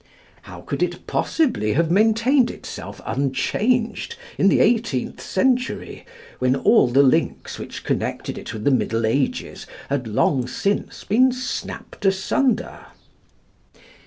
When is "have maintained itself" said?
1.73-2.99